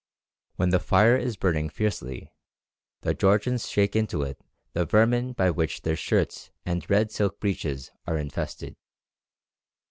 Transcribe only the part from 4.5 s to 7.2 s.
the vermin by which their shirts and red